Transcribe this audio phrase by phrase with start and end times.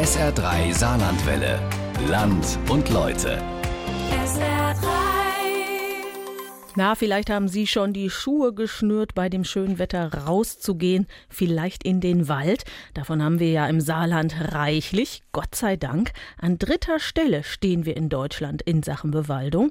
[0.00, 1.60] SR3 Saarlandwelle.
[2.08, 3.36] Land und Leute.
[4.24, 5.00] SR3.
[6.74, 12.00] Na, vielleicht haben Sie schon die Schuhe geschnürt, bei dem schönen Wetter rauszugehen, vielleicht in
[12.00, 12.64] den Wald.
[12.94, 16.12] Davon haben wir ja im Saarland reichlich, Gott sei Dank.
[16.38, 19.70] An dritter Stelle stehen wir in Deutschland in Sachen Bewaldung.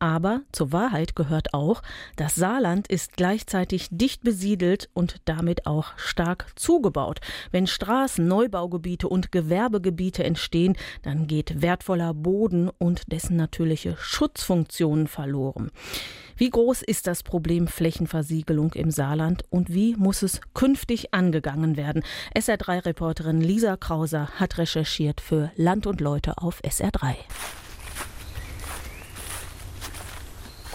[0.00, 1.82] Aber zur Wahrheit gehört auch,
[2.16, 7.20] das Saarland ist gleichzeitig dicht besiedelt und damit auch stark zugebaut.
[7.50, 15.70] Wenn Straßen, Neubaugebiete und Gewerbegebiete entstehen, dann geht wertvoller Boden und dessen natürliche Schutzfunktionen verloren.
[16.36, 22.04] Wie groß ist das Problem Flächenversiegelung im Saarland und wie muss es künftig angegangen werden?
[22.36, 27.16] SR3-Reporterin Lisa Krauser hat recherchiert für Land und Leute auf SR3.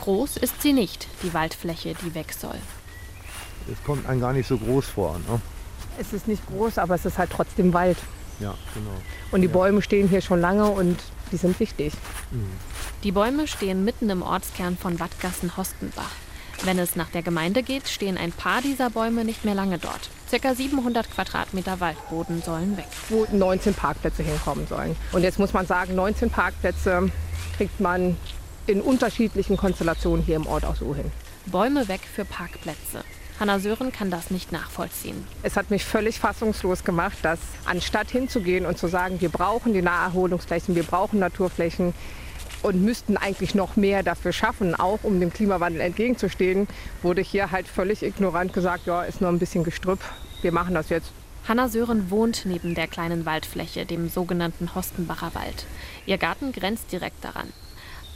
[0.03, 2.57] Groß ist sie nicht, die Waldfläche, die weg soll.
[3.71, 5.17] Es kommt einem gar nicht so groß vor.
[5.29, 5.39] Ne?
[5.97, 7.97] Es ist nicht groß, aber es ist halt trotzdem Wald.
[8.41, 8.91] Ja, genau.
[9.31, 10.99] Und die Bäume stehen hier schon lange und
[11.31, 11.93] die sind wichtig.
[13.03, 16.11] Die Bäume stehen mitten im Ortskern von Wattgassen-Hostenbach.
[16.63, 20.09] Wenn es nach der Gemeinde geht, stehen ein paar dieser Bäume nicht mehr lange dort.
[20.29, 22.87] Circa 700 Quadratmeter Waldboden sollen weg.
[23.07, 24.97] Wo 19 Parkplätze hinkommen sollen.
[25.13, 27.09] Und jetzt muss man sagen, 19 Parkplätze
[27.55, 28.17] kriegt man
[28.67, 31.11] in unterschiedlichen Konstellationen hier im Ort auch so hin.
[31.45, 33.03] Bäume weg für Parkplätze.
[33.39, 35.25] Hanna Sören kann das nicht nachvollziehen.
[35.41, 39.81] Es hat mich völlig fassungslos gemacht, dass anstatt hinzugehen und zu sagen, wir brauchen die
[39.81, 41.93] Naherholungsflächen, wir brauchen Naturflächen
[42.61, 46.67] und müssten eigentlich noch mehr dafür schaffen, auch um dem Klimawandel entgegenzustehen,
[47.01, 49.99] wurde hier halt völlig ignorant gesagt, ja, ist nur ein bisschen Gestrüpp,
[50.41, 51.11] wir machen das jetzt.
[51.45, 55.65] Hanna Sören wohnt neben der kleinen Waldfläche, dem sogenannten Hostenbacher Wald.
[56.05, 57.51] Ihr Garten grenzt direkt daran.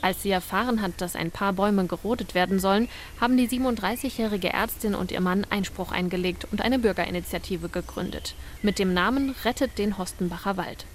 [0.02, 2.88] Als sie erfahren hat, dass ein paar Bäume gerodet werden sollen,
[3.20, 8.36] haben die 37-jährige Ärztin und ihr Mann Einspruch eingelegt und eine Bürgerinitiative gegründet.
[8.62, 10.86] Mit dem Namen Rettet den Hostenbacher Wald.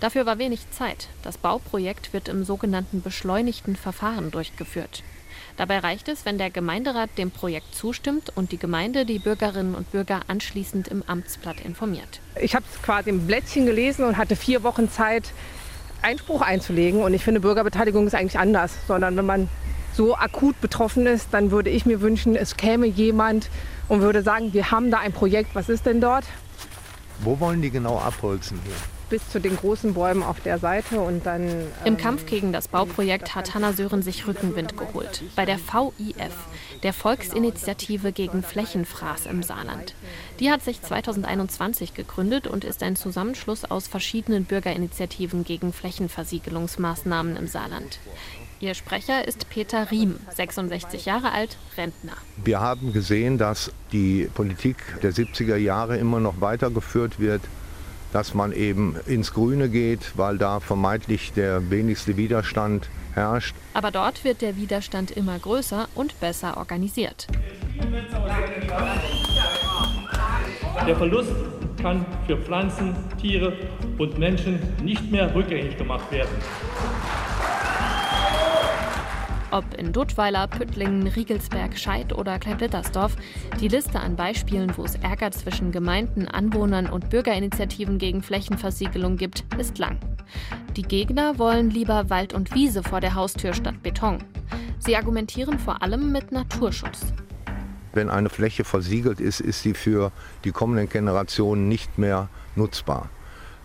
[0.00, 1.08] Dafür war wenig Zeit.
[1.22, 5.02] Das Bauprojekt wird im sogenannten beschleunigten Verfahren durchgeführt.
[5.56, 9.90] Dabei reicht es, wenn der Gemeinderat dem Projekt zustimmt und die Gemeinde die Bürgerinnen und
[9.90, 12.20] Bürger anschließend im Amtsblatt informiert.
[12.38, 15.32] Ich habe es quasi im Blättchen gelesen und hatte vier Wochen Zeit,
[16.06, 17.02] Einspruch einzulegen.
[17.02, 19.48] Und ich finde, Bürgerbeteiligung ist eigentlich anders, sondern wenn man
[19.92, 23.50] so akut betroffen ist, dann würde ich mir wünschen, es käme jemand
[23.88, 26.24] und würde sagen, wir haben da ein Projekt, was ist denn dort?
[27.20, 28.95] Wo wollen die genau abholzen hier?
[29.08, 31.42] Bis zu den großen Bäumen auf der Seite und dann.
[31.84, 35.22] Im ähm, Kampf gegen das Bauprojekt hat Hanna Sören sich Rückenwind geholt.
[35.36, 36.34] Bei der VIF,
[36.82, 39.94] der Volksinitiative gegen Flächenfraß im Saarland.
[40.40, 47.46] Die hat sich 2021 gegründet und ist ein Zusammenschluss aus verschiedenen Bürgerinitiativen gegen Flächenversiegelungsmaßnahmen im
[47.46, 47.98] Saarland.
[48.58, 52.16] Ihr Sprecher ist Peter Riem, 66 Jahre alt, Rentner.
[52.42, 57.42] Wir haben gesehen, dass die Politik der 70er Jahre immer noch weitergeführt wird,
[58.12, 63.54] dass man eben ins Grüne geht, weil da vermeintlich der wenigste Widerstand herrscht.
[63.74, 67.26] Aber dort wird der Widerstand immer größer und besser organisiert.
[70.86, 71.32] Der Verlust
[71.82, 73.52] kann für Pflanzen, Tiere
[73.98, 76.30] und Menschen nicht mehr rückgängig gemacht werden.
[79.52, 83.16] Ob in Duttweiler, Püttlingen, Riegelsberg, Scheid oder Kleinblittersdorf,
[83.60, 89.44] die Liste an Beispielen, wo es Ärger zwischen Gemeinden, Anwohnern und Bürgerinitiativen gegen Flächenversiegelung gibt,
[89.58, 89.98] ist lang.
[90.76, 94.18] Die Gegner wollen lieber Wald und Wiese vor der Haustür statt Beton.
[94.78, 97.06] Sie argumentieren vor allem mit Naturschutz.
[97.92, 100.12] Wenn eine Fläche versiegelt ist, ist sie für
[100.44, 103.08] die kommenden Generationen nicht mehr nutzbar.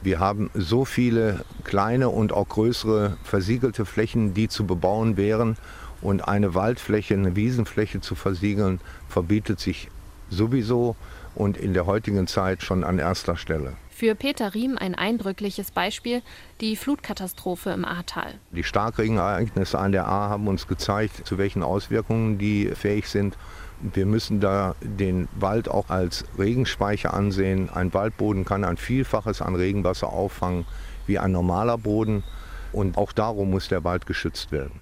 [0.04, 5.58] Wir haben so viele kleine und auch größere versiegelte Flächen, die zu bebauen wären.
[6.02, 9.90] Und eine Waldfläche, eine Wiesenfläche zu versiegeln, verbietet sich
[10.32, 10.96] sowieso
[11.36, 13.74] und in der heutigen Zeit schon an erster Stelle.
[13.92, 16.24] Für Peter Riem ein eindrückliches Beispiel,
[16.60, 18.34] die Flutkatastrophe im Ahrtal.
[18.52, 23.38] Die Starkregenereignisse an der A haben uns gezeigt, zu welchen Auswirkungen die fähig sind.
[23.82, 27.70] Wir müssen da den Wald auch als Regenspeicher ansehen.
[27.70, 30.66] Ein Waldboden kann ein Vielfaches an Regenwasser auffangen
[31.08, 32.24] wie ein normaler Boden.
[32.72, 34.82] Und auch darum muss der Wald geschützt werden.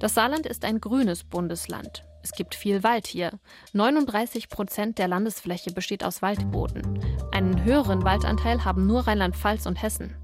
[0.00, 2.04] Das Saarland ist ein grünes Bundesland.
[2.22, 3.32] Es gibt viel Wald hier.
[3.74, 6.98] 39 Prozent der Landesfläche besteht aus Waldboden.
[7.32, 10.16] Einen höheren Waldanteil haben nur Rheinland-Pfalz und Hessen.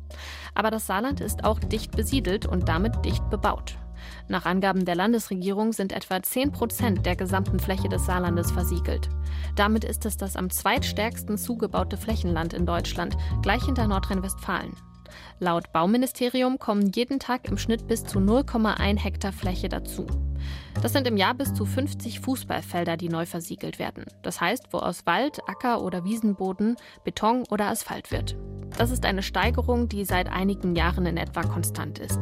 [0.54, 3.76] Aber das Saarland ist auch dicht besiedelt und damit dicht bebaut.
[4.28, 9.08] Nach Angaben der Landesregierung sind etwa 10 Prozent der gesamten Fläche des Saarlandes versiegelt.
[9.56, 14.76] Damit ist es das am zweitstärksten zugebaute Flächenland in Deutschland, gleich hinter Nordrhein-Westfalen.
[15.38, 20.06] Laut Bauministerium kommen jeden Tag im Schnitt bis zu 0,1 Hektar Fläche dazu.
[20.82, 24.04] Das sind im Jahr bis zu 50 Fußballfelder, die neu versiegelt werden.
[24.22, 28.36] Das heißt, wo aus Wald, Acker oder Wiesenboden Beton oder Asphalt wird.
[28.78, 32.20] Das ist eine Steigerung, die seit einigen Jahren in etwa konstant ist.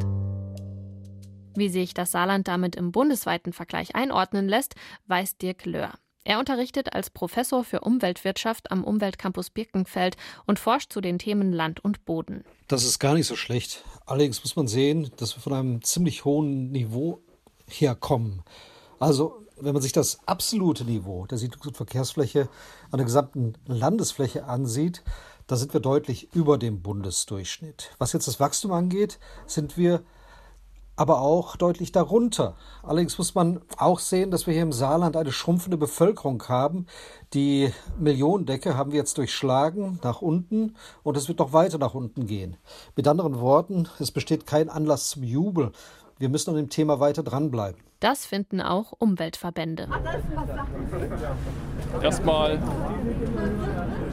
[1.59, 4.77] Wie sich das Saarland damit im bundesweiten Vergleich einordnen lässt,
[5.09, 5.93] weiß Dirk Löhr.
[6.23, 10.17] Er unterrichtet als Professor für Umweltwirtschaft am Umweltcampus Birkenfeld
[10.47, 12.45] und forscht zu den Themen Land und Boden.
[12.69, 13.83] Das ist gar nicht so schlecht.
[14.07, 17.23] Allerdings muss man sehen, dass wir von einem ziemlich hohen Niveau
[17.67, 18.45] herkommen.
[19.01, 22.49] Also, wenn man sich das absolute Niveau der Siedlungs- und Verkehrsfläche
[22.93, 25.03] an der gesamten Landesfläche ansieht,
[25.49, 27.91] da sind wir deutlich über dem Bundesdurchschnitt.
[27.99, 29.19] Was jetzt das Wachstum angeht,
[29.49, 30.05] sind wir
[30.99, 32.55] aber auch deutlich darunter.
[32.83, 36.87] Allerdings muss man auch sehen, dass wir hier im Saarland eine schrumpfende Bevölkerung haben.
[37.35, 40.75] Die Millionendecke haben wir jetzt durchschlagen nach unten
[41.05, 42.57] und es wird noch weiter nach unten gehen.
[42.97, 45.71] Mit anderen Worten, es besteht kein Anlass zum Jubel.
[46.19, 47.81] Wir müssen an dem Thema weiter dranbleiben.
[48.01, 49.89] Das finden auch Umweltverbände.
[52.03, 52.59] Erstmal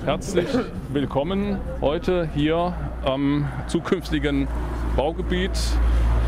[0.06, 0.48] herzlich
[0.90, 4.48] willkommen heute hier am zukünftigen
[4.96, 5.52] Baugebiet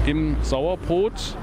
[0.07, 1.35] im Sauerbrot.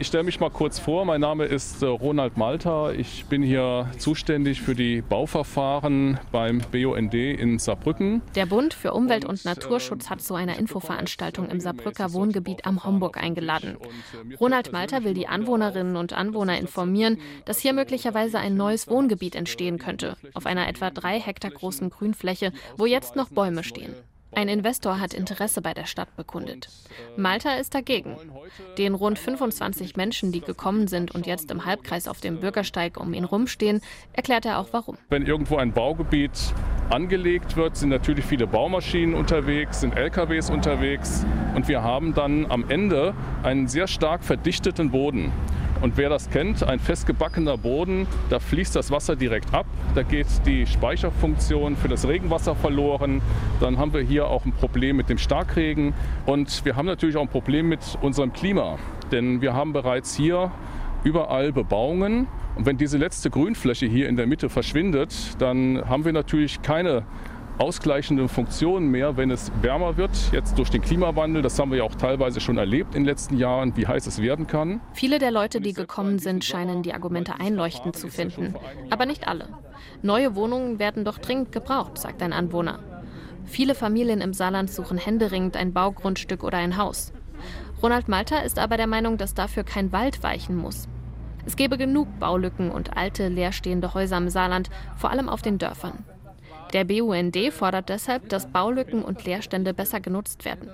[0.00, 1.04] Ich stelle mich mal kurz vor.
[1.04, 2.92] Mein Name ist äh, Ronald Malta.
[2.92, 8.22] Ich bin hier zuständig für die Bauverfahren beim BUND in Saarbrücken.
[8.34, 13.16] Der Bund für Umwelt und Naturschutz hat zu einer Infoveranstaltung im Saarbrücker Wohngebiet am Homburg
[13.16, 13.76] eingeladen.
[14.40, 19.78] Ronald Malta will die Anwohnerinnen und Anwohner informieren, dass hier möglicherweise ein neues Wohngebiet entstehen
[19.78, 23.94] könnte, auf einer etwa drei Hektar großen Grünfläche, wo jetzt noch Bäume stehen.
[24.34, 26.68] Ein Investor hat Interesse bei der Stadt bekundet.
[27.16, 28.16] Malta ist dagegen.
[28.76, 33.14] Den rund 25 Menschen, die gekommen sind und jetzt im Halbkreis auf dem Bürgersteig um
[33.14, 33.80] ihn rumstehen,
[34.12, 34.98] erklärt er auch warum.
[35.08, 36.30] Wenn irgendwo ein Baugebiet
[36.90, 42.68] angelegt wird, sind natürlich viele Baumaschinen unterwegs, sind LKWs unterwegs und wir haben dann am
[42.70, 45.32] Ende einen sehr stark verdichteten Boden.
[45.80, 50.26] Und wer das kennt, ein festgebackener Boden, da fließt das Wasser direkt ab, da geht
[50.44, 53.22] die Speicherfunktion für das Regenwasser verloren.
[53.60, 55.94] Dann haben wir hier auch ein Problem mit dem Starkregen.
[56.26, 58.78] Und wir haben natürlich auch ein Problem mit unserem Klima,
[59.12, 60.50] denn wir haben bereits hier
[61.04, 62.26] überall Bebauungen.
[62.56, 67.04] Und wenn diese letzte Grünfläche hier in der Mitte verschwindet, dann haben wir natürlich keine
[67.58, 71.42] ausgleichende Funktionen mehr, wenn es wärmer wird, jetzt durch den Klimawandel.
[71.42, 74.22] Das haben wir ja auch teilweise schon erlebt in den letzten Jahren, wie heiß es
[74.22, 74.80] werden kann.
[74.92, 78.54] Viele der Leute, die gekommen sind, scheinen die Argumente einleuchtend zu finden.
[78.90, 79.48] Aber nicht alle.
[80.02, 82.78] Neue Wohnungen werden doch dringend gebraucht, sagt ein Anwohner.
[83.44, 87.12] Viele Familien im Saarland suchen händeringend ein Baugrundstück oder ein Haus.
[87.82, 90.88] Ronald Malta ist aber der Meinung, dass dafür kein Wald weichen muss.
[91.46, 96.04] Es gäbe genug Baulücken und alte, leerstehende Häuser im Saarland, vor allem auf den Dörfern.
[96.72, 100.68] Der BUND fordert deshalb, dass Baulücken und Leerstände besser genutzt werden.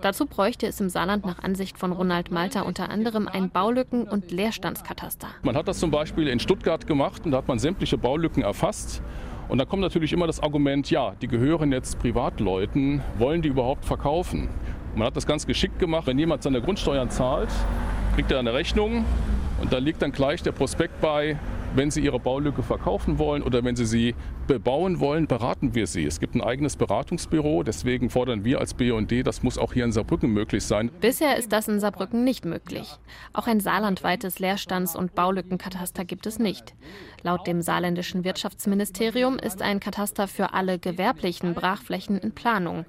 [0.00, 4.30] Dazu bräuchte es im Saarland nach Ansicht von Ronald Malta unter anderem ein Baulücken- und
[4.30, 5.28] Leerstandskataster.
[5.42, 9.02] Man hat das zum Beispiel in Stuttgart gemacht und da hat man sämtliche Baulücken erfasst.
[9.48, 13.84] Und da kommt natürlich immer das Argument, ja, die gehören jetzt Privatleuten, wollen die überhaupt
[13.84, 14.48] verkaufen?
[14.94, 17.50] Man hat das ganz geschickt gemacht, wenn jemand seine Grundsteuern zahlt,
[18.14, 19.04] kriegt er eine Rechnung
[19.60, 21.36] und da liegt dann gleich der Prospekt bei,
[21.74, 24.14] wenn Sie Ihre Baulücke verkaufen wollen oder wenn Sie sie
[24.46, 26.04] bebauen wollen, beraten wir Sie.
[26.04, 29.92] Es gibt ein eigenes Beratungsbüro, deswegen fordern wir als BUND, das muss auch hier in
[29.92, 30.90] Saarbrücken möglich sein.
[31.00, 32.98] Bisher ist das in Saarbrücken nicht möglich.
[33.32, 36.74] Auch ein saarlandweites Leerstands- und Baulückenkataster gibt es nicht.
[37.22, 42.84] Laut dem saarländischen Wirtschaftsministerium ist ein Kataster für alle gewerblichen Brachflächen in Planung.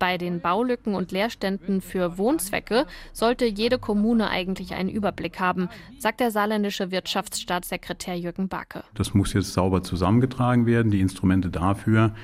[0.00, 6.20] Bei den Baulücken und Leerständen für Wohnzwecke sollte jede Kommune eigentlich einen Überblick haben, sagt
[6.20, 8.82] der saarländische Wirtschaftsstaatssekretär Jürgen Barke.
[8.94, 10.90] Das muss jetzt sauber zusammengetragen werden.
[10.90, 12.14] Die Instrumente dafür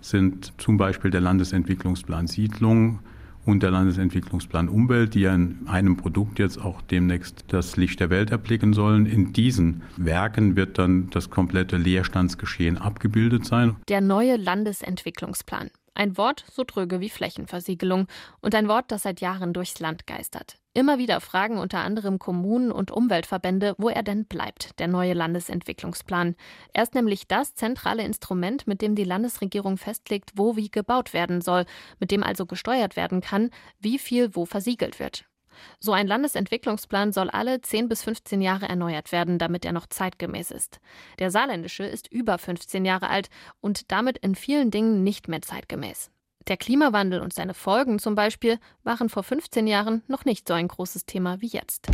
[0.00, 3.00] sind zum Beispiel der Landesentwicklungsplan Siedlung
[3.44, 8.10] und der Landesentwicklungsplan Umwelt, die ja in einem Produkt jetzt auch demnächst das Licht der
[8.10, 9.06] Welt erblicken sollen.
[9.06, 13.74] In diesen Werken wird dann das komplette Leerstandsgeschehen abgebildet sein.
[13.88, 15.70] Der neue Landesentwicklungsplan.
[15.94, 18.08] Ein Wort so tröge wie Flächenversiegelung
[18.40, 20.56] und ein Wort, das seit Jahren durchs Land geistert.
[20.72, 26.34] Immer wieder fragen unter anderem Kommunen und Umweltverbände, wo er denn bleibt, der neue Landesentwicklungsplan.
[26.72, 31.40] Er ist nämlich das zentrale Instrument, mit dem die Landesregierung festlegt, wo wie gebaut werden
[31.40, 31.64] soll,
[32.00, 35.26] mit dem also gesteuert werden kann, wie viel wo versiegelt wird.
[35.80, 40.50] So ein Landesentwicklungsplan soll alle 10 bis 15 Jahre erneuert werden, damit er noch zeitgemäß
[40.50, 40.80] ist.
[41.18, 43.28] Der saarländische ist über 15 Jahre alt
[43.60, 46.10] und damit in vielen Dingen nicht mehr zeitgemäß.
[46.46, 50.68] Der Klimawandel und seine Folgen zum Beispiel waren vor 15 Jahren noch nicht so ein
[50.68, 51.88] großes Thema wie jetzt.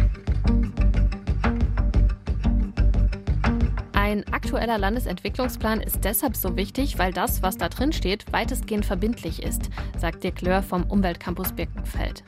[4.11, 9.40] Ein aktueller Landesentwicklungsplan ist deshalb so wichtig, weil das, was da drin steht, weitestgehend verbindlich
[9.40, 12.25] ist, sagt Dirk Löhr vom Umweltcampus Birkenfeld.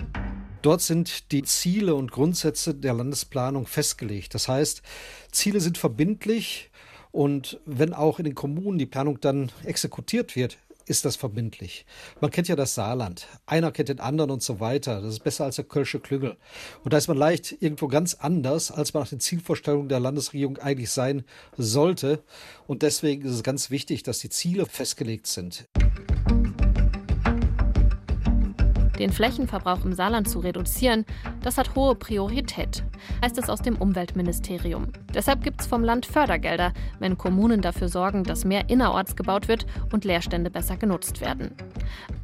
[0.63, 4.35] Dort sind die Ziele und Grundsätze der Landesplanung festgelegt.
[4.35, 4.83] Das heißt,
[5.33, 6.71] Ziele sind verbindlich
[7.11, 11.85] und wenn auch in den Kommunen die Planung dann exekutiert wird, ist das verbindlich.
[12.21, 13.27] Man kennt ja das Saarland.
[13.47, 15.01] Einer kennt den anderen und so weiter.
[15.01, 16.37] Das ist besser als der Kölsche Klüngel.
[16.85, 20.59] Und da ist man leicht irgendwo ganz anders, als man nach den Zielvorstellungen der Landesregierung
[20.59, 21.25] eigentlich sein
[21.57, 22.23] sollte.
[22.67, 25.67] Und deswegen ist es ganz wichtig, dass die Ziele festgelegt sind.
[29.03, 31.05] Den Flächenverbrauch im Saarland zu reduzieren,
[31.41, 32.85] das hat hohe Priorität,
[33.21, 34.93] heißt es aus dem Umweltministerium.
[35.13, 39.67] Deshalb gibt es vom Land Fördergelder, wenn Kommunen dafür sorgen, dass mehr innerorts gebaut wird
[39.91, 41.51] und Leerstände besser genutzt werden.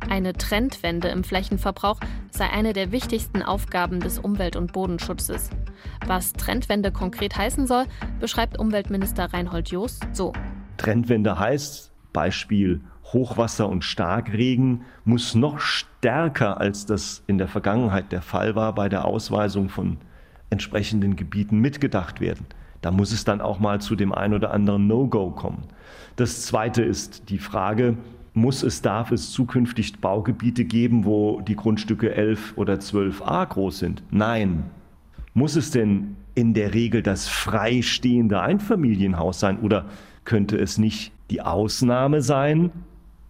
[0.08, 1.98] Eine Trendwende im Flächenverbrauch
[2.30, 5.50] sei eine der wichtigsten Aufgaben des Umwelt- und Bodenschutzes.
[6.06, 7.86] Was Trendwende konkret heißen soll,
[8.20, 10.32] beschreibt Umweltminister Reinhold Jost so.
[10.76, 12.82] Trendwende heißt Beispiel
[13.12, 18.88] Hochwasser und Starkregen muss noch stärker, als das in der Vergangenheit der Fall war, bei
[18.88, 19.98] der Ausweisung von
[20.50, 22.46] entsprechenden Gebieten mitgedacht werden.
[22.80, 25.64] Da muss es dann auch mal zu dem ein oder anderen No-Go kommen.
[26.16, 27.96] Das Zweite ist die Frage,
[28.34, 33.78] muss es, darf es zukünftig Baugebiete geben, wo die Grundstücke 11 oder 12 A groß
[33.78, 34.02] sind?
[34.10, 34.64] Nein.
[35.34, 39.86] Muss es denn in der Regel das freistehende Einfamilienhaus sein oder
[40.24, 42.70] könnte es nicht die Ausnahme sein,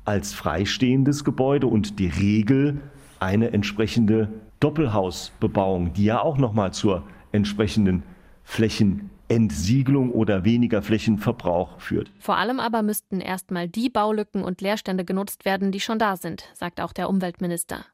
[0.09, 2.81] als freistehendes Gebäude und die Regel
[3.21, 8.03] eine entsprechende Doppelhausbebauung, die ja auch nochmal zur entsprechenden
[8.43, 12.11] Flächenentsiegelung oder weniger Flächenverbrauch führt.
[12.21, 16.45] Vor allem aber müssten erstmal die Baulücken und Leerstände genutzt werden, die schon da sind,
[16.55, 17.85] sagt auch der Umweltminister.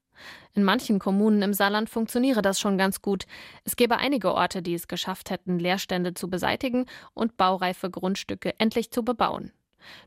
[0.53, 3.27] In manchen Kommunen im Saarland funktioniere das schon ganz gut.
[3.65, 8.93] Es gäbe einige Orte, die es geschafft hätten, Leerstände zu beseitigen und baureife Grundstücke endlich
[8.93, 9.51] zu bebauen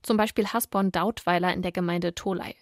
[0.04, 2.56] zum Beispiel Hasborn-Dautweiler in der Gemeinde Tolai.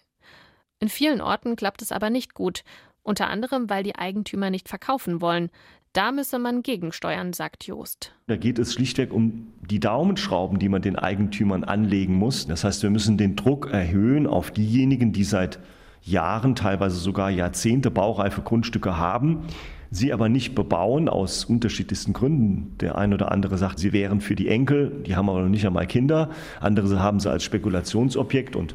[0.78, 2.62] In vielen Orten klappt es aber nicht gut,
[3.02, 5.50] unter anderem, weil die Eigentümer nicht verkaufen wollen.
[5.92, 8.12] Da müsse man gegensteuern, sagt Joost.
[8.26, 12.46] Da geht es schlichtweg um die Daumenschrauben, die man den Eigentümern anlegen muss.
[12.46, 15.58] Das heißt, wir müssen den Druck erhöhen auf diejenigen, die seit
[16.02, 19.46] Jahren, teilweise sogar Jahrzehnte baureife Grundstücke haben,
[19.90, 22.76] sie aber nicht bebauen aus unterschiedlichsten Gründen.
[22.78, 25.66] Der eine oder andere sagt, sie wären für die Enkel, die haben aber noch nicht
[25.66, 26.30] einmal Kinder.
[26.60, 28.74] Andere haben sie als Spekulationsobjekt und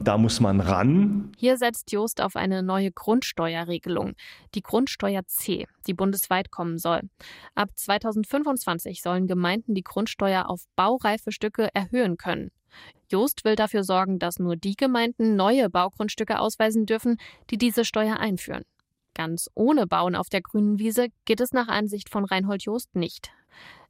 [0.00, 1.32] da muss man ran.
[1.36, 4.14] Hier setzt Joost auf eine neue Grundsteuerregelung,
[4.54, 7.02] die Grundsteuer C, die bundesweit kommen soll.
[7.54, 12.50] Ab 2025 sollen Gemeinden die Grundsteuer auf baureife Stücke erhöhen können.
[13.10, 17.18] Joost will dafür sorgen, dass nur die Gemeinden neue Baugrundstücke ausweisen dürfen,
[17.50, 18.64] die diese Steuer einführen.
[19.14, 23.32] Ganz ohne Bauen auf der grünen Wiese geht es nach Ansicht von Reinhold Joost nicht.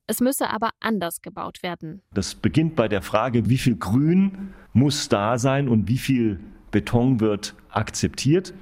[0.07, 2.02] Es müsse aber anders gebaut werden.
[2.12, 6.40] Das beginnt bei der Frage, wie viel Grün muss da sein und wie viel
[6.71, 8.52] Beton wird akzeptiert.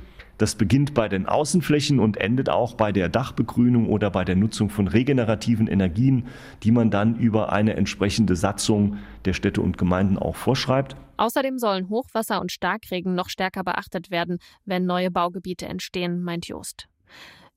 [0.43, 4.71] Das beginnt bei den Außenflächen und endet auch bei der Dachbegrünung oder bei der Nutzung
[4.71, 6.27] von regenerativen Energien,
[6.65, 10.97] die man dann über eine entsprechende Satzung der Städte und Gemeinden auch vorschreibt.
[11.17, 16.89] Außerdem sollen Hochwasser und Starkregen noch stärker beachtet werden, wenn neue Baugebiete entstehen, meint Jost.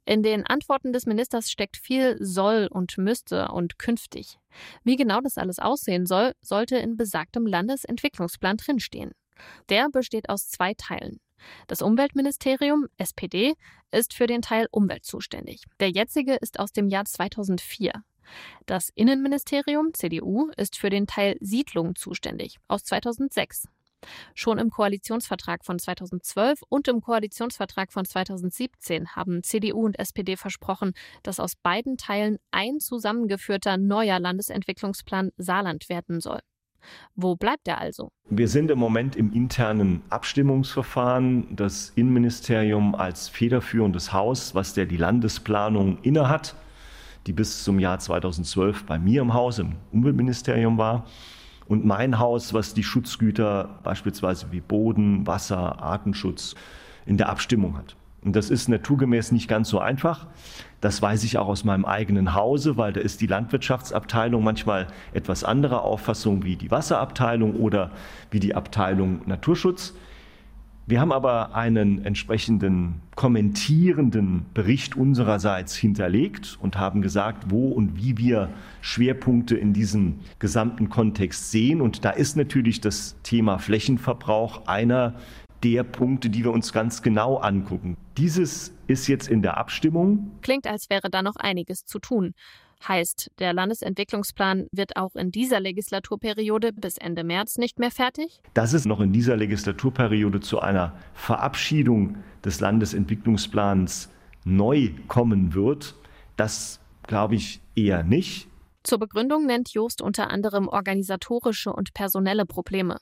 [0.05, 4.37] In den Antworten des Ministers steckt viel soll und müsste und künftig.
[4.83, 9.09] Wie genau das alles aussehen soll, sollte in besagtem Landesentwicklungsplan drinstehen.
[9.69, 11.19] Der besteht aus zwei Teilen.
[11.67, 13.53] Das Umweltministerium, SPD,
[13.91, 15.63] ist für den Teil Umwelt zuständig.
[15.79, 18.03] Der jetzige ist aus dem Jahr 2004.
[18.65, 23.67] Das Innenministerium, CDU, ist für den Teil Siedlung zuständig, aus 2006.
[24.33, 30.93] Schon im Koalitionsvertrag von 2012 und im Koalitionsvertrag von 2017 haben CDU und SPD versprochen,
[31.23, 36.39] dass aus beiden Teilen ein zusammengeführter neuer Landesentwicklungsplan Saarland werden soll.
[37.15, 38.11] Wo bleibt er also?
[38.29, 41.55] Wir sind im Moment im internen Abstimmungsverfahren.
[41.55, 46.55] Das Innenministerium als federführendes Haus, was der die Landesplanung innehat,
[47.27, 51.05] die bis zum Jahr 2012 bei mir im Haus, im Umweltministerium war.
[51.67, 56.55] Und mein Haus, was die Schutzgüter beispielsweise wie Boden, Wasser, Artenschutz
[57.05, 57.95] in der Abstimmung hat.
[58.25, 60.27] Und das ist naturgemäß nicht ganz so einfach.
[60.81, 65.43] Das weiß ich auch aus meinem eigenen Hause, weil da ist die Landwirtschaftsabteilung manchmal etwas
[65.43, 67.91] anderer Auffassung wie die Wasserabteilung oder
[68.31, 69.93] wie die Abteilung Naturschutz.
[70.87, 78.17] Wir haben aber einen entsprechenden kommentierenden Bericht unsererseits hinterlegt und haben gesagt, wo und wie
[78.19, 78.49] wir
[78.81, 81.81] Schwerpunkte in diesem gesamten Kontext sehen.
[81.81, 85.15] Und da ist natürlich das Thema Flächenverbrauch einer
[85.65, 87.97] der Punkte, die wir uns ganz genau angucken.
[88.17, 90.31] Dieses ist jetzt in der Abstimmung.
[90.41, 92.35] Klingt, als wäre da noch einiges zu tun.
[92.87, 98.41] Heißt, der Landesentwicklungsplan wird auch in dieser Legislaturperiode bis Ende März nicht mehr fertig?
[98.53, 104.09] Dass es noch in dieser Legislaturperiode zu einer Verabschiedung des Landesentwicklungsplans
[104.43, 105.95] neu kommen wird,
[106.37, 108.49] das glaube ich eher nicht.
[108.83, 112.97] Zur Begründung nennt Joost unter anderem organisatorische und personelle Probleme.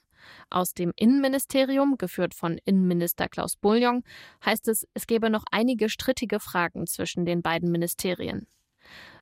[0.50, 4.03] Aus dem Innenministerium, geführt von Innenminister Klaus Bouillon,
[4.46, 8.48] heißt es, es gebe noch einige strittige Fragen zwischen den beiden Ministerien.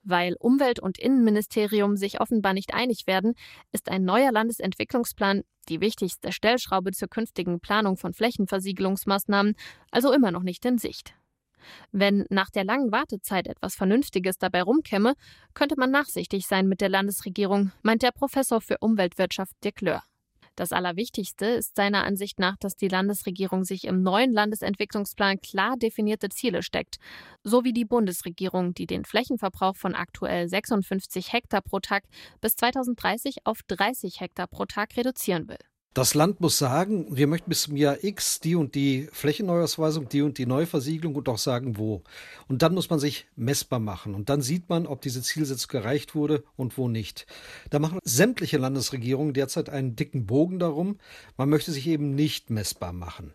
[0.04, 3.34] Weil Umwelt- und Innenministerium sich offenbar nicht einig werden,
[3.72, 9.56] ist ein neuer Landesentwicklungsplan, die wichtigste Stellschraube zur künftigen Planung von Flächenversiegelungsmaßnahmen,
[9.92, 11.14] also immer noch nicht in Sicht.
[11.92, 15.14] Wenn nach der langen Wartezeit etwas Vernünftiges dabei rumkäme,
[15.54, 20.04] könnte man nachsichtig sein mit der Landesregierung, meint der Professor für Umweltwirtschaft Dirk Löhr.
[20.62, 26.30] Das Allerwichtigste ist seiner Ansicht nach, dass die Landesregierung sich im neuen Landesentwicklungsplan klar definierte
[26.30, 26.98] Ziele steckt,
[27.44, 32.04] so wie die Bundesregierung, die den Flächenverbrauch von aktuell 56 Hektar pro Tag
[32.42, 35.71] bis 2030 auf 30 Hektar pro Tag reduzieren will.
[35.94, 40.22] Das Land muss sagen, wir möchten bis zum Jahr X die und die Flächenneuausweisung, die
[40.22, 42.02] und die Neuversiegelung und auch sagen, wo.
[42.48, 44.16] Und dann muss man sich messbar machen.
[44.16, 47.28] Und dann sieht man, ob diese Zielsetzung erreicht wurde und wo nicht.
[47.72, 50.98] Da machen sämtliche Landesregierungen derzeit einen dicken Bogen darum.
[51.36, 53.34] Man möchte sich eben nicht messbar machen.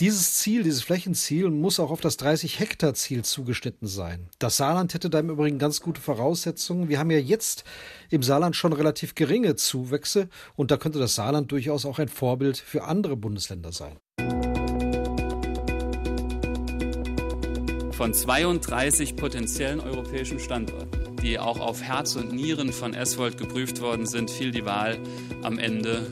[0.00, 4.28] Dieses Ziel, dieses Flächenziel muss auch auf das 30 Hektar Ziel zugeschnitten sein.
[4.38, 6.88] Das Saarland hätte da im Übrigen ganz gute Voraussetzungen.
[6.88, 7.64] Wir haben ja jetzt
[8.08, 12.58] im Saarland schon relativ geringe Zuwächse und da könnte das Saarland durchaus auch ein Vorbild
[12.58, 13.96] für andere Bundesländer sein.
[17.90, 24.06] Von 32 potenziellen europäischen Standorten, die auch auf Herz und Nieren von Eswold geprüft worden
[24.06, 24.96] sind, fiel die Wahl
[25.42, 26.06] am Ende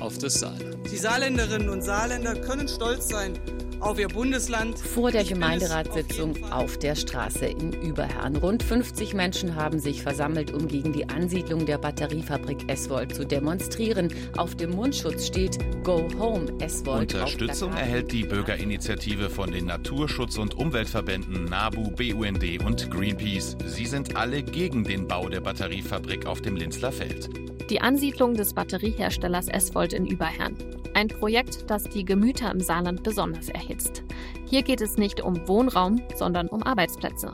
[0.00, 0.90] auf das Saarland.
[0.90, 3.38] Die Saarländerinnen und Saarländer können stolz sein
[3.80, 4.78] auf ihr Bundesland.
[4.78, 8.36] Vor der Gemeinderatssitzung auf, auf der Straße in Überherrn.
[8.36, 14.12] Rund 50 Menschen haben sich versammelt, um gegen die Ansiedlung der Batteriefabrik Eswold zu demonstrieren.
[14.36, 17.14] Auf dem Mundschutz steht Go Home Eswold.
[17.14, 23.56] Unterstützung erhält die Bürgerinitiative von den Naturschutz- und Umweltverbänden NABU, BUND und Greenpeace.
[23.64, 27.30] Sie sind alle gegen den Bau der Batteriefabrik auf dem Linzler Feld.
[27.70, 30.56] Die Ansiedlung des Batterieherstellers Eswold in Überherrn.
[30.94, 34.02] Ein Projekt, das die Gemüter im Saarland besonders erhitzt.
[34.46, 37.32] Hier geht es nicht um Wohnraum, sondern um Arbeitsplätze.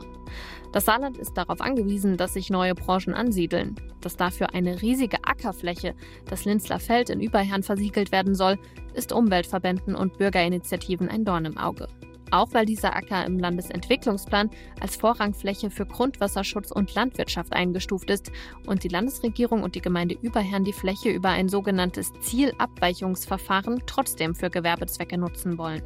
[0.73, 3.75] Das Saarland ist darauf angewiesen, dass sich neue Branchen ansiedeln.
[4.01, 5.95] Dass dafür eine riesige Ackerfläche,
[6.29, 8.59] das Linzler Feld in Überherrn versiegelt werden soll,
[8.93, 11.87] ist Umweltverbänden und Bürgerinitiativen ein Dorn im Auge.
[12.31, 14.49] Auch weil dieser Acker im Landesentwicklungsplan
[14.81, 18.31] als Vorrangfläche für Grundwasserschutz und Landwirtschaft eingestuft ist
[18.65, 24.49] und die Landesregierung und die Gemeinde Überherrn die Fläche über ein sogenanntes Zielabweichungsverfahren trotzdem für
[24.49, 25.83] Gewerbezwecke nutzen wollen.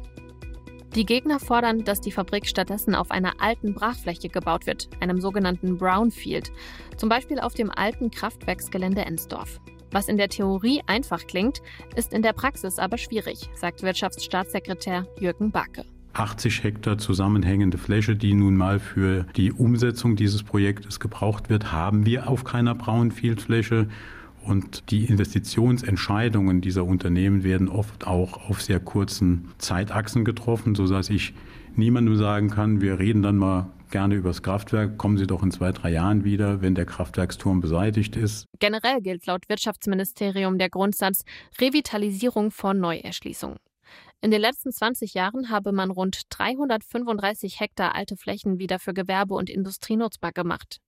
[0.94, 5.78] Die Gegner fordern, dass die Fabrik stattdessen auf einer alten Brachfläche gebaut wird, einem sogenannten
[5.78, 6.52] Brownfield,
[6.98, 9.58] zum Beispiel auf dem alten Kraftwerksgelände Ensdorf.
[9.90, 11.62] Was in der Theorie einfach klingt,
[11.96, 15.84] ist in der Praxis aber schwierig, sagt Wirtschaftsstaatssekretär Jürgen Barke.
[16.12, 22.06] 80 Hektar zusammenhängende Fläche, die nun mal für die Umsetzung dieses Projektes gebraucht wird, haben
[22.06, 23.88] wir auf keiner Brownfield-Fläche.
[24.44, 31.32] Und die Investitionsentscheidungen dieser Unternehmen werden oft auch auf sehr kurzen Zeitachsen getroffen, sodass ich
[31.76, 35.52] niemandem sagen kann, wir reden dann mal gerne über das Kraftwerk, kommen Sie doch in
[35.52, 38.46] zwei, drei Jahren wieder, wenn der Kraftwerksturm beseitigt ist.
[38.58, 41.24] Generell gilt laut Wirtschaftsministerium der Grundsatz
[41.60, 43.56] Revitalisierung vor Neuerschließung.
[44.24, 49.34] In den letzten 20 Jahren habe man rund 335 Hektar alte Flächen wieder für Gewerbe
[49.34, 50.80] und Industrie nutzbar gemacht.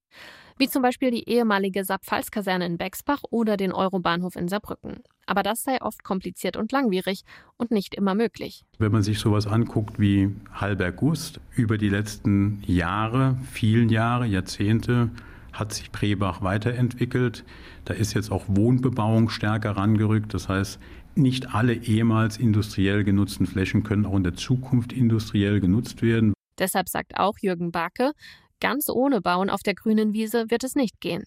[0.57, 5.03] Wie zum Beispiel die ehemalige Sapp-Pfalz-Kaserne in Bexbach oder den Eurobahnhof in Saarbrücken.
[5.27, 7.23] Aber das sei oft kompliziert und langwierig
[7.57, 8.65] und nicht immer möglich.
[8.79, 15.11] Wenn man sich sowas anguckt wie Halberg-Gust, über die letzten Jahre, vielen Jahre, Jahrzehnte,
[15.53, 17.45] hat sich Prebach weiterentwickelt.
[17.85, 20.35] Da ist jetzt auch Wohnbebauung stärker rangerückt.
[20.35, 20.79] Das heißt,
[21.17, 26.33] nicht alle ehemals industriell genutzten Flächen können auch in der Zukunft industriell genutzt werden.
[26.59, 28.13] Deshalb sagt auch Jürgen Barke,
[28.61, 31.25] ganz ohne Bauen auf der grünen Wiese wird es nicht gehen.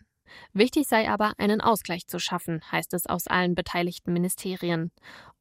[0.54, 4.91] Wichtig sei aber, einen Ausgleich zu schaffen, heißt es aus allen beteiligten Ministerien.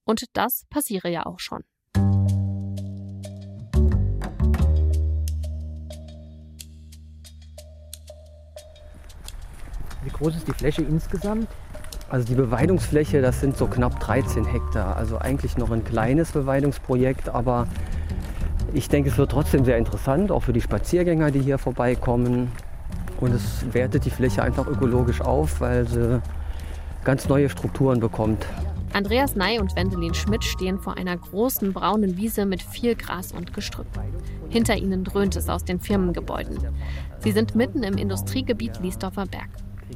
[0.05, 1.63] Und das passiere ja auch schon.
[10.05, 11.49] Wie groß ist die Fläche insgesamt?
[12.09, 14.97] Also die Beweidungsfläche, das sind so knapp 13 Hektar.
[14.97, 17.67] Also eigentlich noch ein kleines Beweidungsprojekt, aber
[18.73, 22.53] ich denke, es wird trotzdem sehr interessant, auch für die Spaziergänger, die hier vorbeikommen.
[23.21, 26.21] Und es wertet die Fläche einfach ökologisch auf, weil sie
[27.03, 28.47] ganz neue Strukturen bekommt.
[28.93, 33.53] Andreas Ney und Wendelin Schmidt stehen vor einer großen braunen Wiese mit viel Gras und
[33.53, 33.89] Gestrüpp.
[34.49, 36.59] Hinter ihnen dröhnt es aus den Firmengebäuden.
[37.19, 39.49] Sie sind mitten im Industriegebiet Liesdorfer Berg.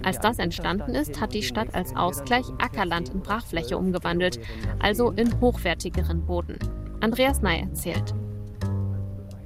[0.02, 4.40] Als das entstanden ist, hat die Stadt als Ausgleich Ackerland in Brachfläche umgewandelt,
[4.78, 6.58] also in hochwertigeren Boden.
[7.00, 8.14] Andreas Ney erzählt.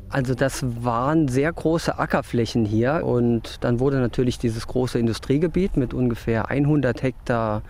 [0.08, 5.92] Also das waren sehr große Ackerflächen hier und dann wurde natürlich dieses große Industriegebiet mit
[5.92, 7.62] ungefähr 100 Hektar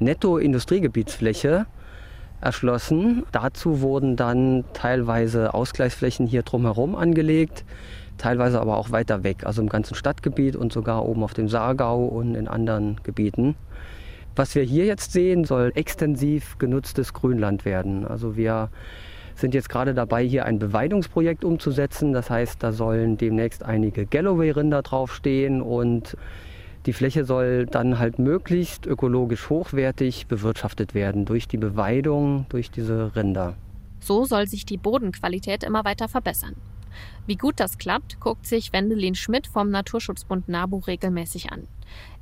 [0.00, 1.66] Netto-Industriegebietsfläche
[2.40, 3.22] erschlossen.
[3.30, 7.64] Dazu wurden dann teilweise Ausgleichsflächen hier drumherum angelegt,
[8.22, 12.04] teilweise aber auch weiter weg, also im ganzen Stadtgebiet und sogar oben auf dem Saargau
[12.04, 13.56] und in anderen Gebieten.
[14.36, 18.06] Was wir hier jetzt sehen, soll extensiv genutztes Grünland werden.
[18.06, 18.70] Also wir
[19.34, 22.12] sind jetzt gerade dabei, hier ein Beweidungsprojekt umzusetzen.
[22.12, 26.16] Das heißt, da sollen demnächst einige Galloway-Rinder draufstehen und
[26.86, 33.14] die Fläche soll dann halt möglichst ökologisch hochwertig bewirtschaftet werden durch die Beweidung, durch diese
[33.16, 33.54] Rinder.
[34.00, 36.54] So soll sich die Bodenqualität immer weiter verbessern.
[37.26, 41.66] Wie gut das klappt, guckt sich Wendelin Schmidt vom Naturschutzbund NABU regelmäßig an.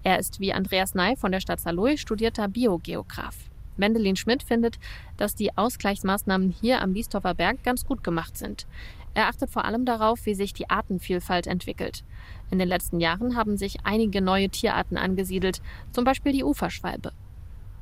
[0.03, 3.37] Er ist wie Andreas Ney von der Stadt Saloy studierter Biogeograf.
[3.77, 4.79] Wendelin Schmidt findet,
[5.17, 8.67] dass die Ausgleichsmaßnahmen hier am Liesdorfer Berg ganz gut gemacht sind.
[9.15, 12.05] Er achtet vor allem darauf, wie sich die Artenvielfalt entwickelt.
[12.51, 15.61] In den letzten Jahren haben sich einige neue Tierarten angesiedelt,
[15.93, 17.13] zum Beispiel die Uferschwalbe.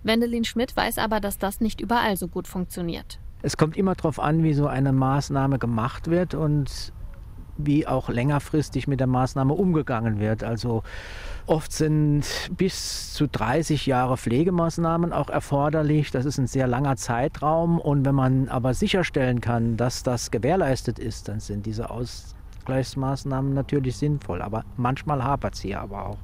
[0.02, 3.18] Wendelin Schmidt weiß aber, dass das nicht überall so gut funktioniert.
[3.42, 6.92] Es kommt immer darauf an, wie so eine Maßnahme gemacht wird und
[7.58, 10.44] wie auch längerfristig mit der Maßnahme umgegangen wird.
[10.44, 10.82] Also
[11.46, 12.24] oft sind
[12.56, 16.10] bis zu 30 Jahre Pflegemaßnahmen auch erforderlich.
[16.10, 17.80] Das ist ein sehr langer Zeitraum.
[17.80, 22.36] Und wenn man aber sicherstellen kann, dass das gewährleistet ist, dann sind diese Aus
[22.68, 26.18] Ausgleichsmaßnahmen natürlich sinnvoll, aber manchmal hapert es hier aber auch.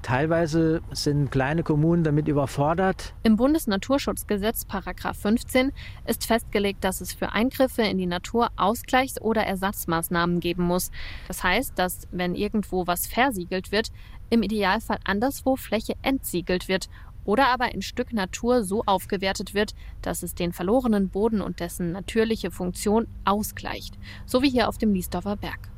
[0.00, 3.12] Teilweise sind kleine Kommunen damit überfordert.
[3.22, 5.72] Im Bundesnaturschutzgesetz Paragraph 15
[6.06, 10.90] ist festgelegt, dass es für Eingriffe in die Natur Ausgleichs- oder Ersatzmaßnahmen geben muss.
[11.28, 13.90] Das heißt, dass wenn irgendwo was versiegelt wird,
[14.30, 16.88] im Idealfall anderswo Fläche entsiegelt wird
[17.24, 21.92] oder aber ein Stück Natur so aufgewertet wird, dass es den verlorenen Boden und dessen
[21.92, 25.70] natürliche Funktion ausgleicht, so wie hier auf dem Liesdorfer Berg.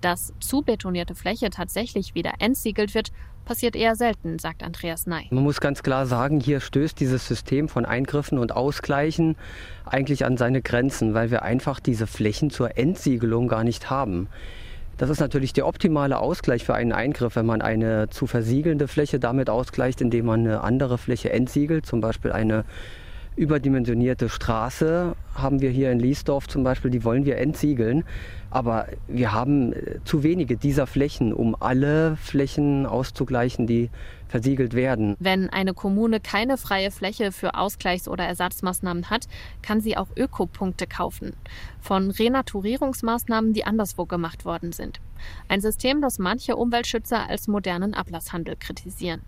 [0.00, 3.12] Dass zubetonierte Fläche tatsächlich wieder entsiegelt wird,
[3.44, 5.26] passiert eher selten, sagt Andreas Ney.
[5.30, 9.36] Man muss ganz klar sagen, hier stößt dieses System von Eingriffen und Ausgleichen
[9.84, 14.28] eigentlich an seine Grenzen, weil wir einfach diese Flächen zur Entsiegelung gar nicht haben.
[14.98, 19.18] Das ist natürlich der optimale Ausgleich für einen Eingriff, wenn man eine zu versiegelnde Fläche
[19.18, 22.64] damit ausgleicht, indem man eine andere Fläche entsiegelt, zum Beispiel eine
[23.40, 28.04] überdimensionierte Straße haben wir hier in Liesdorf zum Beispiel, die wollen wir entsiegeln.
[28.50, 33.88] Aber wir haben äh, zu wenige dieser Flächen, um alle Flächen auszugleichen, die
[34.28, 35.16] versiegelt werden.
[35.20, 39.26] Wenn eine Kommune keine freie Fläche für Ausgleichs- oder Ersatzmaßnahmen hat,
[39.62, 41.32] kann sie auch Ökopunkte kaufen.
[41.80, 45.00] Von Renaturierungsmaßnahmen, die anderswo gemacht worden sind.
[45.48, 49.22] Ein System, das manche Umweltschützer als modernen Ablasshandel kritisieren.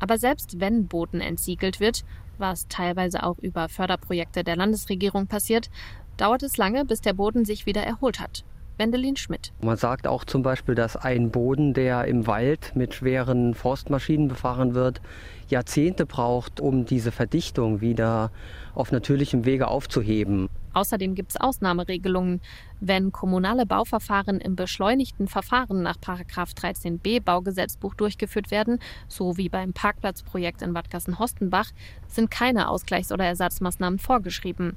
[0.00, 2.04] Aber selbst wenn Boden entsiegelt wird,
[2.38, 5.70] was teilweise auch über Förderprojekte der Landesregierung passiert,
[6.16, 8.44] dauert es lange, bis der Boden sich wieder erholt hat.
[8.78, 9.52] Wendelin Schmidt.
[9.60, 14.74] Man sagt auch zum Beispiel, dass ein Boden, der im Wald mit schweren Forstmaschinen befahren
[14.74, 15.00] wird,
[15.48, 18.30] Jahrzehnte braucht, um diese Verdichtung wieder
[18.74, 20.48] auf natürlichem Wege aufzuheben.
[20.72, 22.40] Außerdem gibt es Ausnahmeregelungen.
[22.80, 28.78] Wenn kommunale Bauverfahren im beschleunigten Verfahren nach 13b Baugesetzbuch durchgeführt werden,
[29.08, 31.70] so wie beim Parkplatzprojekt in Wattgassen-Hostenbach,
[32.06, 34.76] sind keine Ausgleichs- oder Ersatzmaßnahmen vorgeschrieben.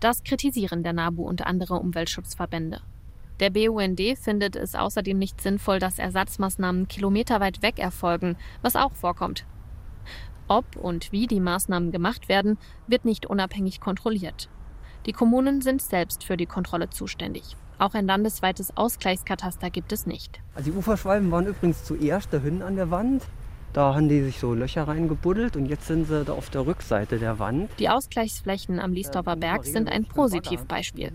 [0.00, 2.80] Das kritisieren der NABU und andere Umweltschutzverbände.
[3.40, 9.46] Der BUND findet es außerdem nicht sinnvoll, dass Ersatzmaßnahmen kilometerweit weg erfolgen, was auch vorkommt.
[10.46, 14.50] Ob und wie die Maßnahmen gemacht werden, wird nicht unabhängig kontrolliert.
[15.06, 17.56] Die Kommunen sind selbst für die Kontrolle zuständig.
[17.78, 20.40] Auch ein landesweites Ausgleichskataster gibt es nicht.
[20.54, 23.22] Also die Uferschwalben waren übrigens zuerst da hinten an der Wand.
[23.72, 27.18] Da haben die sich so Löcher reingebuddelt und jetzt sind sie da auf der Rückseite
[27.18, 27.70] der Wand.
[27.78, 31.12] Die Ausgleichsflächen am Liesdorfer Berg sind ein Positivbeispiel.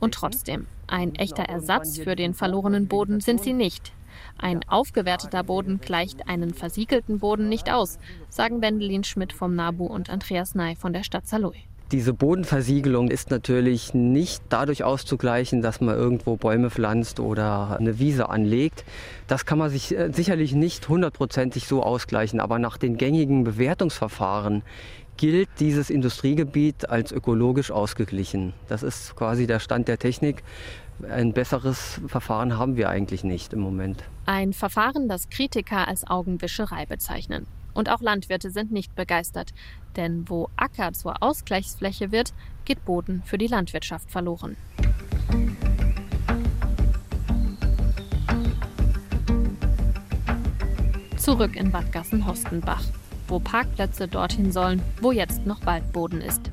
[0.00, 3.92] Und trotzdem, ein echter Ersatz für den verlorenen Boden sind sie nicht.
[4.38, 10.10] Ein aufgewerteter Boden gleicht einen versiegelten Boden nicht aus, sagen Wendelin Schmidt vom NABU und
[10.10, 11.64] Andreas Ney von der Stadt Saloy.
[11.92, 18.30] Diese Bodenversiegelung ist natürlich nicht dadurch auszugleichen, dass man irgendwo Bäume pflanzt oder eine Wiese
[18.30, 18.84] anlegt.
[19.26, 24.62] Das kann man sich äh, sicherlich nicht hundertprozentig so ausgleichen, aber nach den gängigen Bewertungsverfahren
[25.18, 28.54] gilt dieses Industriegebiet als ökologisch ausgeglichen.
[28.68, 30.42] Das ist quasi der Stand der Technik.
[31.08, 34.04] Ein besseres Verfahren haben wir eigentlich nicht im Moment.
[34.26, 37.46] Ein Verfahren, das Kritiker als Augenwischerei bezeichnen.
[37.74, 39.52] Und auch Landwirte sind nicht begeistert,
[39.96, 42.32] denn wo Acker zur Ausgleichsfläche wird,
[42.64, 44.56] geht Boden für die Landwirtschaft verloren.
[51.16, 52.84] Zurück in Wattgassen-Hostenbach,
[53.28, 56.50] wo Parkplätze dorthin sollen, wo jetzt noch Waldboden ist.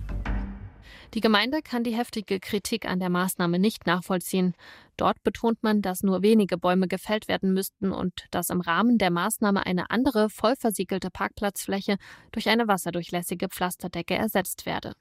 [1.14, 4.54] Die Gemeinde kann die heftige Kritik an der Maßnahme nicht nachvollziehen.
[4.96, 9.12] Dort betont man, dass nur wenige Bäume gefällt werden müssten und dass im Rahmen der
[9.12, 11.98] Maßnahme eine andere, voll versiegelte Parkplatzfläche
[12.32, 14.94] durch eine wasserdurchlässige Pflasterdecke ersetzt werde.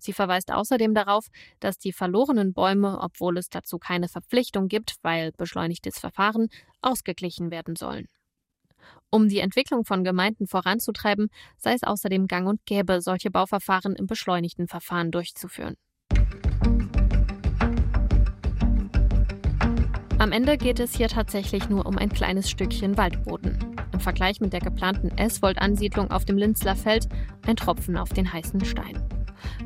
[0.00, 1.28] Sie verweist außerdem darauf,
[1.60, 6.48] dass die verlorenen Bäume, obwohl es dazu keine Verpflichtung gibt, weil beschleunigtes Verfahren,
[6.82, 8.08] ausgeglichen werden sollen.
[9.10, 14.06] Um die Entwicklung von Gemeinden voranzutreiben, sei es außerdem gang und gäbe, solche Bauverfahren im
[14.06, 15.76] beschleunigten Verfahren durchzuführen.
[20.18, 23.76] Am Ende geht es hier tatsächlich nur um ein kleines Stückchen Waldboden.
[23.92, 27.06] Im Vergleich mit der geplanten S-Volt-Ansiedlung auf dem Linzler Feld
[27.46, 29.02] ein Tropfen auf den heißen Stein.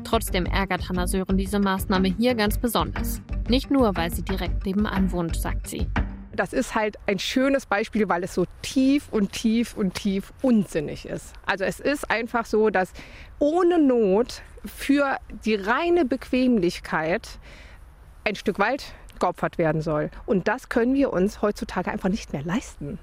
[0.03, 3.21] Trotzdem ärgert Hanna Sören diese Maßnahme hier ganz besonders.
[3.49, 5.87] Nicht nur, weil sie direkt nebenan wohnt, sagt sie.
[6.41, 11.05] Das ist halt ein schönes Beispiel, weil es so tief und tief und tief unsinnig
[11.05, 11.33] ist.
[11.45, 12.93] Also es ist einfach so, dass
[13.37, 17.37] ohne Not für die reine Bequemlichkeit
[18.23, 20.09] ein Stück Wald geopfert werden soll.
[20.25, 22.97] Und das können wir uns heutzutage einfach nicht mehr leisten.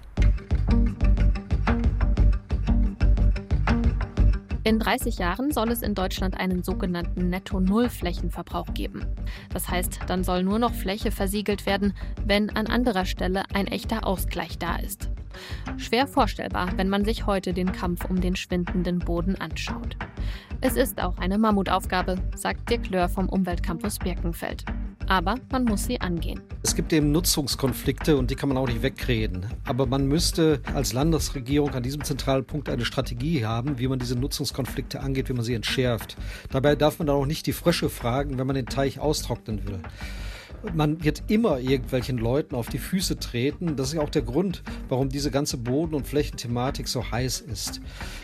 [4.68, 9.06] In 30 Jahren soll es in Deutschland einen sogenannten Netto-Null-Flächenverbrauch geben.
[9.50, 11.94] Das heißt, dann soll nur noch Fläche versiegelt werden,
[12.26, 15.08] wenn an anderer Stelle ein echter Ausgleich da ist.
[15.78, 19.96] Schwer vorstellbar, wenn man sich heute den Kampf um den schwindenden Boden anschaut.
[20.60, 24.66] Es ist auch eine Mammutaufgabe, sagt Dirk Löhr vom Umweltcampus Birkenfeld
[25.08, 26.40] aber man muss sie angehen.
[26.62, 29.46] Es gibt eben Nutzungskonflikte und die kann man auch nicht wegreden.
[29.64, 34.16] Aber man müsste als Landesregierung an diesem zentralen Punkt eine Strategie haben, wie man diese
[34.16, 36.16] Nutzungskonflikte angeht, wie man sie entschärft.
[36.50, 39.80] Dabei darf man dann auch nicht die Frösche fragen, wenn man den Teich austrocknen will
[40.74, 43.76] man wird immer irgendwelchen Leuten auf die Füße treten.
[43.76, 47.80] Das ist ja auch der Grund, warum diese ganze Boden- und Flächenthematik so heiß ist.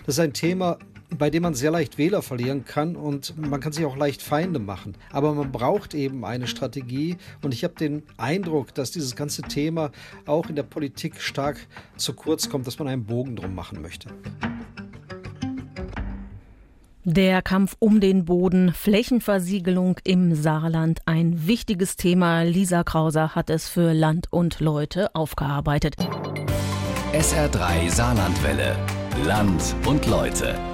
[0.07, 0.79] Das ist ein Thema,
[1.19, 4.59] bei dem man sehr leicht Wähler verlieren kann und man kann sich auch leicht Feinde
[4.59, 4.97] machen.
[5.11, 9.91] Aber man braucht eben eine Strategie und ich habe den Eindruck, dass dieses ganze Thema
[10.27, 11.57] auch in der Politik stark
[11.97, 14.09] zu kurz kommt, dass man einen Bogen drum machen möchte.
[17.07, 22.45] Der Kampf um den Boden, Flächenversiegelung im Saarland, ein wichtiges Thema.
[22.45, 25.97] Lisa Krauser hat es für Land und Leute aufgearbeitet.
[27.13, 28.77] SR3 Saarlandwelle.
[29.27, 30.74] Land und Leute.